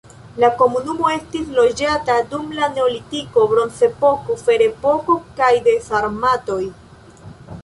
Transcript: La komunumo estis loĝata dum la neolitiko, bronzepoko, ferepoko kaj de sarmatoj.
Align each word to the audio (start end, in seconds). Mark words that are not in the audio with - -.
La 0.43 0.47
komunumo 0.59 1.09
estis 1.15 1.51
loĝata 1.57 2.15
dum 2.31 2.47
la 2.61 2.69
neolitiko, 2.77 3.45
bronzepoko, 3.53 4.39
ferepoko 4.47 5.19
kaj 5.39 5.53
de 5.69 5.77
sarmatoj. 5.91 6.61